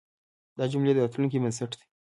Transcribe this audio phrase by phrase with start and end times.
[0.57, 1.85] دا جملې د راتلونکي بنسټ دی.